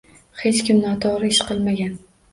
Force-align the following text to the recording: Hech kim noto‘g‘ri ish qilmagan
Hech 0.43 0.61
kim 0.69 0.79
noto‘g‘ri 0.85 1.31
ish 1.35 1.45
qilmagan 1.51 1.97